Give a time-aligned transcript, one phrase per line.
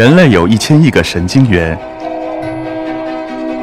[0.00, 1.78] 人类有一千亿个神经元，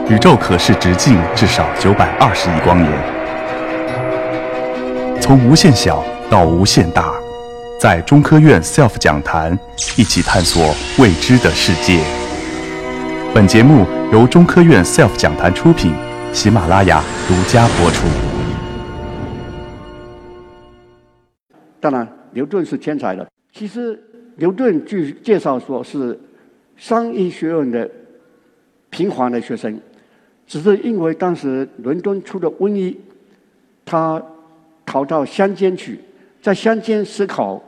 [0.08, 2.92] 宇宙可视直径至少九百二十亿光年。
[5.20, 7.12] 从无限小到无限大，
[7.80, 9.58] 在中科院 SELF 讲坛
[9.98, 12.04] 一起探索未知的世界。
[13.34, 13.84] 本节目
[14.14, 15.92] 由中科院 SELF 讲坛出品，
[16.34, 18.06] 喜马拉雅独家播出。
[21.80, 23.28] 当然，牛顿是天才的。
[23.52, 24.00] 其实，
[24.36, 26.20] 牛顿据介绍说是
[26.78, 27.90] 商医学院的
[28.90, 29.78] 平凡的学生，
[30.46, 32.98] 只是因为当时伦敦出了瘟疫，
[33.84, 34.22] 他
[34.86, 36.00] 逃到乡间去，
[36.42, 37.62] 在乡间思考。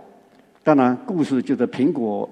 [0.63, 2.29] 当然，故事就是苹果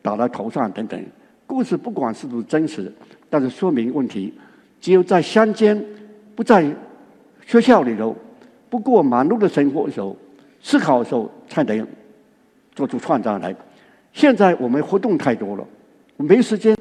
[0.00, 1.04] 打到头上等等。
[1.46, 2.90] 故事不管是不是真实，
[3.28, 4.32] 但是说明问题：
[4.80, 5.84] 只有在乡间，
[6.34, 6.64] 不在
[7.44, 8.16] 学校里头，
[8.68, 10.16] 不过忙碌的生活的时候。
[10.62, 11.86] 思考的时候才能
[12.74, 13.56] 做出创造来。
[14.12, 15.66] 现在我们活动太多了，
[16.22, 16.76] 没时间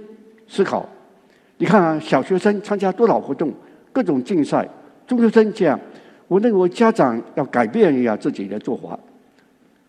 [0.48, 0.88] 思考。
[1.58, 3.54] 你看啊，小学生参加多少活动，
[3.92, 4.64] 各种竞赛；
[5.06, 5.80] 中学生这样，
[6.28, 8.98] 我认为家长要改变一下自己的做法，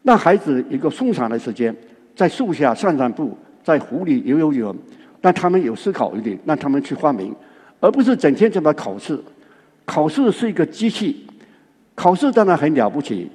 [0.03, 1.75] 让孩子一个松散的时间，
[2.17, 4.75] 在树下散散步，在湖里游游泳，
[5.21, 7.33] 让他们有思考一点，让他们去发明，
[7.79, 9.19] 而不是整天这么考试。
[9.85, 11.27] 考试是一个机器，
[11.95, 13.31] 考试当然很了不起。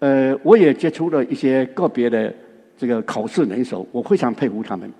[0.00, 2.34] 呃，我也接触了一些个别的
[2.76, 4.90] 这个考试能手，我非常佩服他们。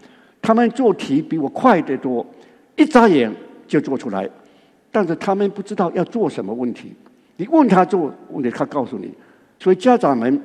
[0.45, 2.25] 他们做题比我快得多，
[2.77, 3.35] 一眨眼
[3.67, 4.29] 就做出来。
[4.93, 6.93] 但是他们不知道要做什么问题，
[7.39, 9.11] 你问他做问题，他告诉你。
[9.59, 10.39] 所以家长们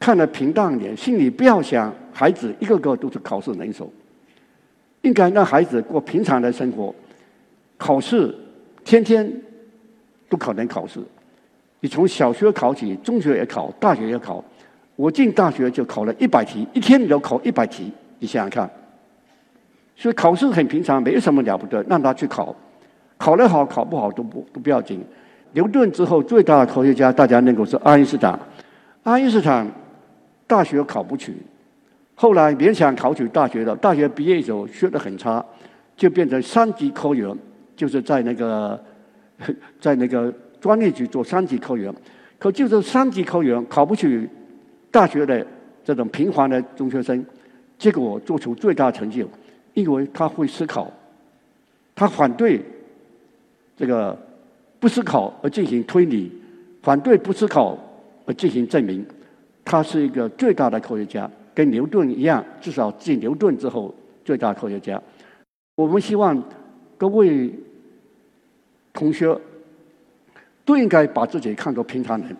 [0.00, 3.88] 看得平淡点，心里不要想孩子一个个都是考试能手，
[5.02, 6.92] 应该让孩子过平常的生活。
[7.76, 8.34] 考试
[8.84, 9.32] 天天
[10.28, 10.98] 不可能考试。
[11.78, 14.44] 你从小学考起，中学也考，大学也考。
[14.96, 18.68] 我进大学就考了一百题，一天你要考一百题，你想想看。
[19.96, 22.54] 所以考试很平常，没什么了不得，让他去考，
[23.16, 25.02] 考得好，考不好都不都不要紧。
[25.52, 28.38] 牛顿之后最大的科学家，大家认为是爱因斯坦。
[29.02, 29.66] 爱因斯坦
[30.46, 31.34] 大学考不取，
[32.14, 35.44] 后来勉强考取大学的，大学毕业以后学得很差，
[35.96, 37.34] 就变成三级科员，
[37.74, 38.80] 就是在那个
[39.80, 40.32] 在那个。
[40.58, 41.94] 专业去做三级科员，
[42.38, 44.28] 可就是三级科员考不取
[44.90, 45.46] 大学的
[45.84, 47.24] 这种平凡的中学生，
[47.78, 49.28] 结果做出最大成就，
[49.76, 50.90] 因为他会思考，
[51.94, 52.60] 他反对
[53.76, 54.18] 这个
[54.80, 56.32] 不思考而进行推理，
[56.82, 57.78] 反对不思考
[58.24, 59.06] 而进行证明，
[59.64, 63.94] 他是一个最大的科学家，跟牛顿一样，至少继牛顿之后
[64.24, 65.00] 最大科学家。
[65.76, 66.42] 我们希望
[66.98, 67.54] 各位
[68.92, 69.38] 同学。
[70.66, 72.36] 都应该把自己看作平常人，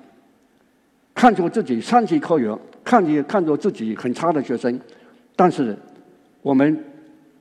[1.15, 4.81] 看作自己三级科员，看你看作自己很差的学生，
[5.37, 5.79] 但是
[6.43, 6.77] 我们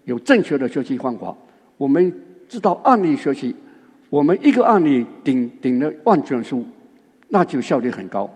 [0.06, 1.36] 有正确的学习方法，
[1.78, 2.14] 我们
[2.48, 3.56] 知道案例学习，
[4.10, 6.66] 我们一个案例顶顶了万卷书，
[7.28, 8.30] 那就效率很高。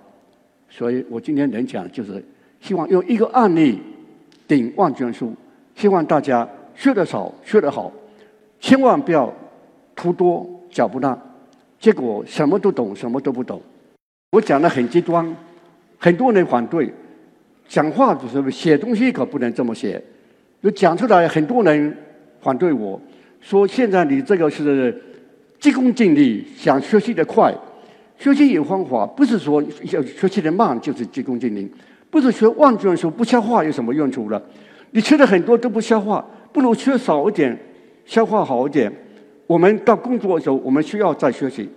[0.69, 2.23] 所以我今天能讲，就是
[2.59, 3.79] 希望用一个案例
[4.47, 5.33] 顶万卷书，
[5.75, 7.91] 希望大家学得少，学得好，
[8.59, 9.33] 千万不要
[9.95, 11.17] 图多脚不大。
[11.79, 13.61] 结果什么都懂，什么都不懂。
[14.31, 15.35] 我讲的很极端，
[15.97, 16.93] 很多人反对。
[17.67, 20.03] 讲话的时候写东西可不能这么写，
[20.61, 21.97] 就讲出来很多人
[22.41, 22.99] 反对我
[23.39, 25.01] 说：“现在你这个是
[25.59, 27.53] 急功近利，想学习的快，
[28.17, 31.69] 学习有方法，不是说要学习的慢就是急功近利，
[32.09, 34.41] 不是学万卷书不消化有什么用处了？
[34.91, 37.57] 你吃的很多都不消化，不如吃少一点，
[38.05, 38.91] 消化好一点。”
[39.47, 41.67] 我们到工作的时候，我们需要再学习，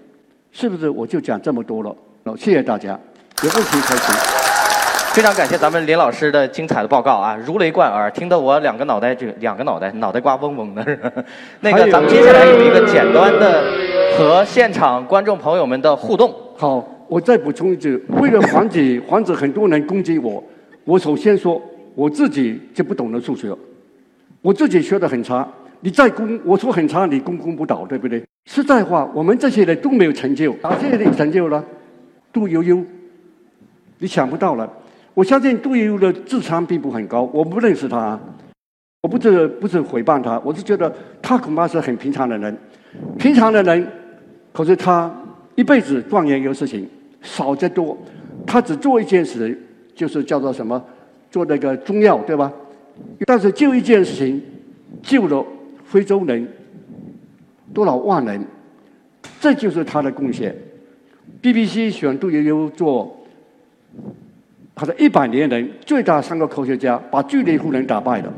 [0.51, 0.91] 是不是？
[0.91, 1.97] 我就讲这么多了。
[2.37, 3.01] 谢谢大家，
[3.43, 4.42] 有问题开始。
[5.15, 10.83] 非常感谢咱们林老师的精彩的报告啊，如雷贯耳，听得我两个脑袋就两个脑袋脑袋瓜嗡嗡的。
[11.61, 13.63] 那个，咱们接下来有一个简单的
[14.17, 16.35] 和现场观众朋友们的互动。
[16.57, 20.43] 好，我再补充一句，为了防止防止很多人攻击我，
[20.85, 21.61] 我首先说
[21.95, 23.55] 我自己就不懂得数学，
[24.41, 25.47] 我自己学的很差。
[25.81, 28.25] 你再攻，我说很差，你攻攻不倒，对不对？
[28.47, 31.63] 实在话，我们这些人都没有成就，哪些人有成就了？
[32.33, 32.83] 杜悠悠，
[33.99, 34.67] 你想不到了。
[35.15, 38.19] 我相信杜悠悠的智商并不很高，我不认识他，
[39.03, 42.57] 我不是不是诽谤他，我是觉得他恐怕是很平常的人。
[43.19, 43.87] 平常的人，
[44.53, 45.15] 可是他
[45.55, 46.89] 一辈子钻研一个事情
[47.21, 47.97] 少则多，
[48.47, 49.59] 他只做一件事，
[49.95, 50.83] 就是叫做什么？
[51.31, 52.53] 做那个中药，对吧？
[53.27, 54.43] 但是就一件事情，
[55.03, 55.45] 救了。
[55.85, 56.49] 非洲人
[57.75, 58.43] 多少万人，
[59.39, 60.57] 这就是他的贡献。
[61.43, 63.15] BBC 选杜悠悠做
[64.83, 68.33] 他的一百年人最大三个科学家，把巨人夫人打败了。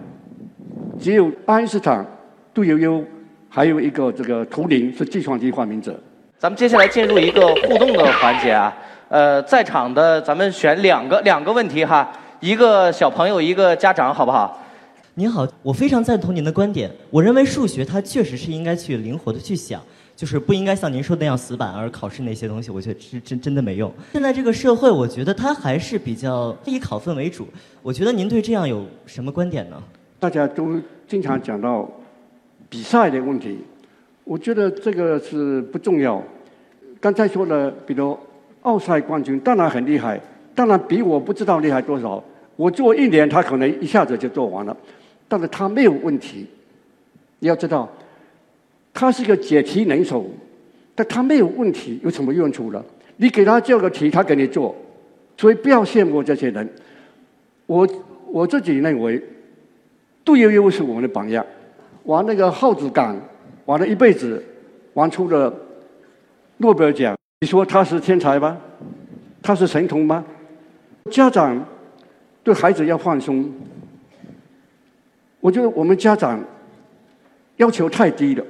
[1.00, 2.06] 只有爱因斯坦、
[2.52, 3.02] 杜悠悠，
[3.48, 5.98] 还有一个这个图灵是计算机发明者。
[6.38, 8.76] 咱们接下来进入一个互动的环节啊，
[9.08, 14.62] 呃，在场的咱们选两个两个问题哈，一个小朋友，一个家长，好不好？
[15.14, 16.90] 您好，我非常赞同您的观点。
[17.08, 19.80] 我认为数学它确实是应该去灵活的去想，
[20.16, 23.92] 就是不应该像您说的那样死板，而考试那些东西，我觉得是真真的没用。
[24.12, 27.48] 现在这个社会，我觉得它还是比较以考分为主。
[27.82, 29.82] 我觉得您对这样有什么观点呢？
[30.20, 31.90] 大家都经常讲到
[32.68, 33.58] 比赛的问题，
[34.24, 36.22] 我觉得这个是不重要。
[37.00, 38.16] 刚才说的，比如
[38.62, 40.18] 奥赛冠军，当然很厉害，
[40.54, 42.22] 当然比我不知道厉害多少。
[42.56, 44.74] 我做一年，他可能一下子就做完了。
[45.28, 46.46] 但是他没有问题，
[47.40, 47.90] 你要知道，
[48.94, 50.24] 他是个解题能手，
[50.94, 52.82] 但他没有问题，有什么用处呢？
[53.16, 54.74] 你给他教个题，他给你做，
[55.36, 56.66] 所以不要羡慕这些人。
[57.66, 57.86] 我
[58.28, 59.22] 我自己认为，
[60.24, 61.44] 杜悠悠是我们的榜样，
[62.04, 63.20] 玩那个耗子杆，
[63.66, 64.42] 玩了一辈子，
[64.94, 65.52] 玩出了
[66.58, 67.16] 诺贝尔奖。
[67.40, 68.56] 你说他是天才吗？
[69.42, 70.24] 他是神童吗？
[71.10, 71.62] 家长
[72.42, 73.52] 对孩子要放松。
[75.40, 76.42] 我觉得我们家长
[77.56, 78.44] 要求太低了，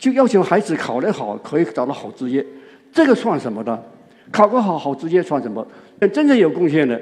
[0.00, 2.44] 就要求孩子考得好，可以找到好职业，
[2.90, 3.78] 这个算什么呢？
[4.32, 5.64] 考个好好职业算什么？
[6.10, 6.98] 真正有贡献的，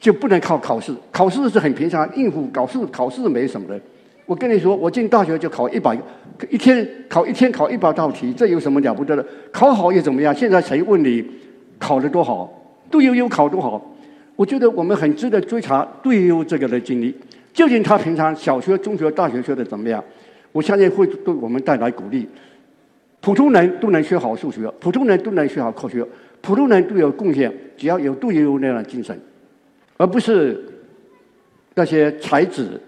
[0.00, 0.94] 就不能靠考试。
[1.12, 3.78] 考试是很平常应付，考试考试没什么的。
[4.24, 5.94] 我跟你说，我进大学就考一百，
[6.48, 9.26] 一天考一天考一百道题，这有什么了不得的？
[9.52, 10.34] 考好又怎么样？
[10.34, 11.22] 现在谁问你
[11.78, 12.50] 考得多好？
[12.90, 13.94] 杜悠悠考多好？
[14.36, 17.14] 我觉得我们很值得追查杜悠悠这个的经历。
[17.52, 20.02] 究竟他平常小学、中学、大学学的怎么样？
[20.52, 22.28] 我相信会对我们带来鼓励。
[23.20, 26.04] 普通人都能学好数学，普通人都能学好科学，
[26.40, 27.52] 普通人都有贡献。
[27.76, 29.18] 只要有杜悠悠那样的精神，
[29.96, 30.64] 而不是
[31.74, 32.80] 那些才子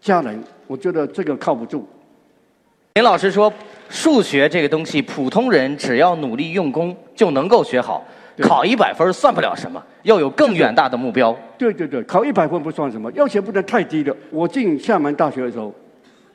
[0.00, 1.86] 佳人，我觉得这个靠不住。
[2.94, 3.52] 林老师说，
[3.88, 8.06] 数学这个东西，普通人只要努力用功就能够学好。
[8.40, 11.36] 考一百分算不了什么，要有更远大的目标。
[11.58, 14.16] 对对对，考一百分不算什么，要求不能太低了。
[14.30, 15.74] 我进厦门大学的时候，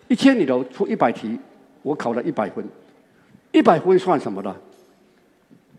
[0.08, 1.38] 一千里头出一百题，
[1.82, 2.64] 我考了一百分，
[3.52, 4.56] 一百分算什么呢？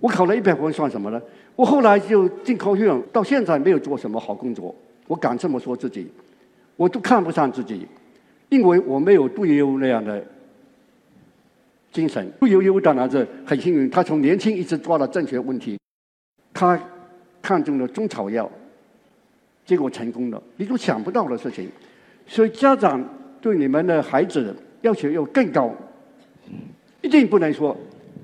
[0.01, 1.21] 我考了一百分算什么呢？
[1.57, 4.75] 我后来就进科学院，到现在没有做什么好工作，
[5.07, 6.07] 我敢这么说自己，
[6.77, 7.87] 我都看不上自己，
[8.49, 10.25] 因为我没有杜悠悠那样的
[11.91, 12.31] 精神。
[12.39, 15.77] 杜悠悠当然是很幸运，他从年轻一直抓到正确问题。
[16.55, 16.81] 他
[17.43, 18.49] 看中了中草药，
[19.65, 21.69] 结果成功了，你都想不到的事情。
[22.27, 23.05] 所以家长
[23.40, 25.70] 对你们的孩子要求要更高，
[27.02, 27.76] 一定不能说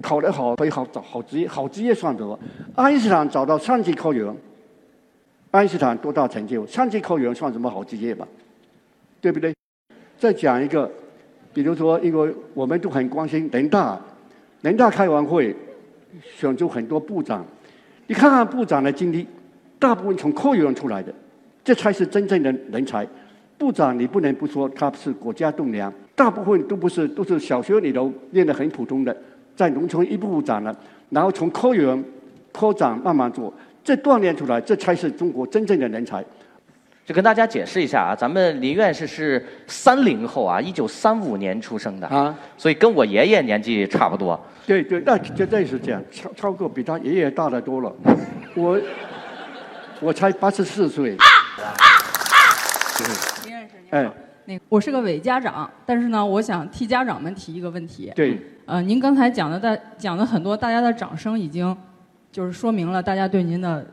[0.02, 2.38] 考得好可以好找好职业，好职业算什么？
[2.74, 4.34] 爱因斯坦找到三级科员，
[5.50, 6.66] 爱因斯坦多大成就？
[6.66, 8.26] 三级科员算什么好职业吧？
[9.20, 9.54] 对不对？
[10.18, 10.90] 再讲一个，
[11.52, 14.00] 比如说，因为我们都很关心人大，
[14.62, 15.54] 人大开完会
[16.36, 17.44] 选出很多部长。
[18.06, 19.26] 你看看部长的经历，
[19.78, 21.12] 大部分从科员出来的，
[21.64, 23.06] 这才是真正的人才。
[23.56, 29.16] 部长你不能不说他是国家栋梁，大部分都不是，都是小学里头练得很普通的，
[29.54, 30.76] 在农村一步步长了，
[31.10, 32.02] 然后从科员、
[32.52, 33.52] 科长慢慢做，
[33.82, 36.24] 这锻炼出来，这才是中国真正的人才。
[37.06, 44.40] 就跟大家解释一下啊，咱们林院士是三零后啊，一九三五年出生的啊，所以跟我爷爷年纪差不多。
[44.66, 47.94] 对对，那绝对是这样，超超过比他爷爷大得多了。
[48.54, 48.80] 我
[50.00, 51.10] 我才八十四岁。
[51.10, 51.18] 林
[53.64, 58.12] 院士您好，那我是个伪家长，但是呢，我想替家长们提一个问题。
[58.14, 58.38] 对。
[58.66, 61.74] 呃，您刚才讲的大讲的很多，大家的掌声已经
[62.30, 63.86] 就是说明了大家对您的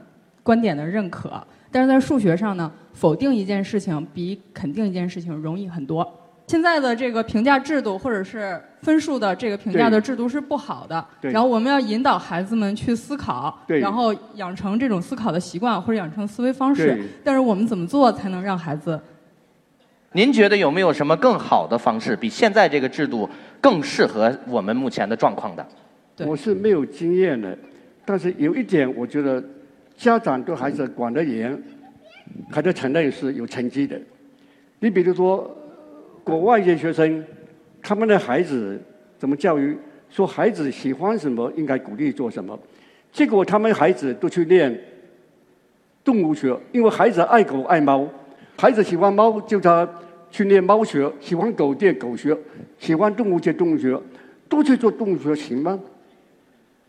[0.43, 1.41] 观点的认可。
[1.71, 6.05] 但是在数学上呢，否定一件事情比肯定一件事情容易很多。
[6.47, 11.05] 现在的这个评价制度或者是分数的这个评价的制度是不好的。
[11.21, 17.01] 然后我们要引导孩子们去思考，然后养成这种思考的习惯或者养成思维方式。
[17.23, 18.99] 但是我们怎么做才能让孩子？
[20.13, 25.65] 您觉得有没有什么更好的方式，比现在这个制度更适合我们目前的状况的？
[26.25, 27.57] 我是没有经验的，
[28.05, 29.43] 但是有一点，我觉得
[29.95, 31.61] 家长对孩子管得严，
[32.49, 33.99] 还得承认是有成绩的。
[34.79, 35.49] 你比如说。
[36.23, 37.25] 国外一些学生，
[37.81, 38.79] 他们的孩子
[39.17, 39.75] 怎么教育？
[40.07, 42.57] 说孩子喜欢什么，应该鼓励做什么。
[43.11, 44.79] 结果他们孩子都去练
[46.03, 48.07] 动物学，因为孩子爱狗爱猫，
[48.61, 49.89] 孩子喜欢猫，就他
[50.29, 52.31] 去练猫学；喜欢狗练狗学；
[52.77, 53.99] 喜欢动物就动物学，
[54.47, 55.79] 都去做动物学，行吗？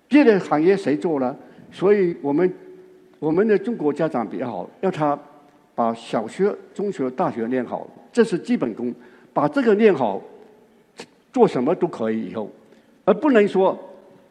[0.06, 1.34] 别的行业谁做了？
[1.70, 2.52] 所以我们
[3.18, 5.18] 我们的中国家长比较好，要他
[5.74, 8.94] 把小学、中学、大学练好，这是基本功。
[9.32, 10.20] 把这个练好，
[11.32, 12.50] 做什么都可以以后，
[13.06, 13.78] 而不能说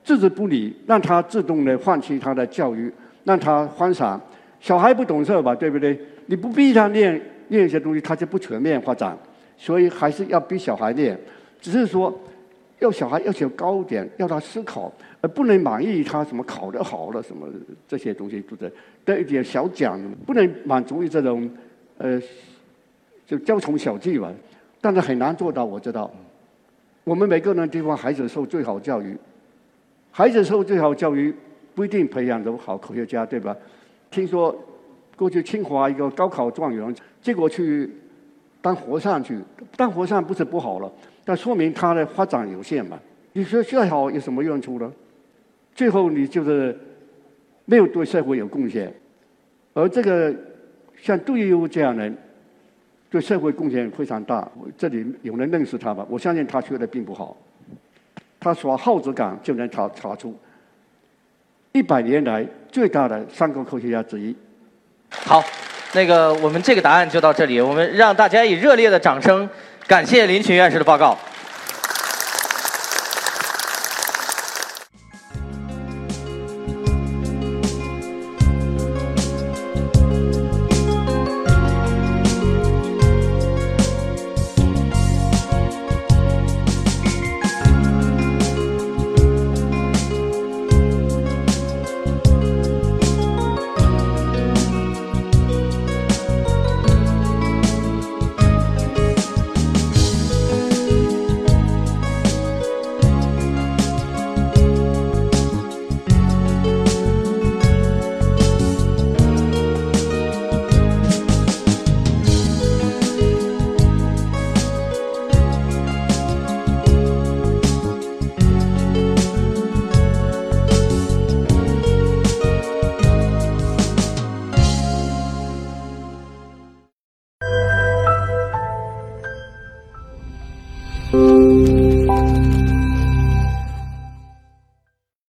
[0.04, 2.94] 置之不理，让他自动的放弃他的教育，
[3.24, 4.22] 让他欢赏。
[4.60, 6.00] 小孩不懂事吧，对不对？
[6.32, 9.18] 你不逼他练练一些东西，他就不全面发展。
[9.58, 11.20] 所以还是要逼小孩练，
[11.60, 12.18] 只是说
[12.80, 17.50] 要小孩要求高一点，要他思考，而不能满意他什么考得好了什么
[17.86, 18.72] 这些东西，对不对？
[19.04, 21.52] 得一点小奖，不能满足于这种
[21.98, 22.20] 呃
[23.28, 24.32] 就雕虫小技吧。
[24.80, 26.10] 但是很难做到，我知道。
[27.04, 29.18] 我们每个人地方孩子受最好教育，
[30.12, 31.36] 孩子受最好教育
[31.76, 33.54] 不一定培养得好科学家，对吧？
[34.10, 34.58] 听说
[35.22, 37.88] 过去清华一个高考状元，结果去
[38.60, 39.38] 当和尚去，
[39.78, 40.92] 当和尚不是不好了，
[41.24, 43.00] 但说明他的发展有限嘛。
[43.34, 44.92] 你说再好有什么用处呢？
[45.76, 46.76] 最后你就是
[47.66, 48.92] 没有对社会有贡献，
[49.76, 50.36] 而这个
[51.00, 52.18] 像杜月笙这样人。
[53.12, 56.04] 对社会贡献非常大，这里有人认识他吧？
[56.10, 57.38] 我相信他学的并不好，
[58.40, 60.34] 他耍耗子岗就能查查出
[61.74, 64.36] 一百年来最大的三个科学家之一。
[65.26, 65.44] 好，
[65.94, 69.50] 那个我们这个答案就到这里，我们让大家以热烈的掌声
[69.88, 71.18] 感谢林群院士的报告。